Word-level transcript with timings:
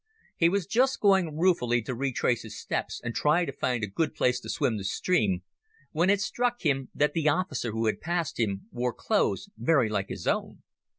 He 0.35 0.49
was 0.49 0.65
just 0.65 0.99
going 0.99 1.37
ruefully 1.37 1.79
to 1.83 1.93
retrace 1.93 2.41
his 2.41 2.59
steps 2.59 2.99
and 3.03 3.13
try 3.13 3.45
to 3.45 3.51
find 3.51 3.83
a 3.83 3.87
good 3.87 4.15
place 4.15 4.39
to 4.39 4.49
swim 4.49 4.77
the 4.77 4.83
stream 4.83 5.43
when 5.91 6.09
it 6.09 6.21
struck 6.21 6.61
him 6.63 6.89
that 6.95 7.13
the 7.13 7.29
officer 7.29 7.69
who 7.69 7.85
had 7.85 8.01
passed 8.01 8.39
him 8.39 8.61
wore 8.71 8.93
clothes 8.93 9.51
very 9.59 9.89
like 9.89 10.09
his 10.09 10.25
own. 10.25 10.63